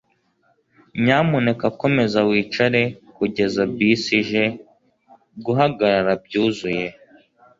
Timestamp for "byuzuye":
6.25-6.87